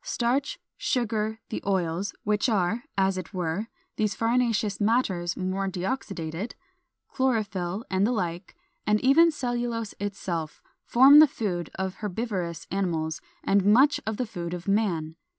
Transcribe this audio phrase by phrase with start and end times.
[0.03, 3.67] _Starch, sugar, the oils (which are, as it were,
[3.97, 6.55] these farinaceous matters more deoxidated),
[7.07, 8.55] chlorophyll, and the like,
[8.87, 14.55] and even cellulose itself, form the food of herbivorous animals and much of the food
[14.55, 15.17] of man.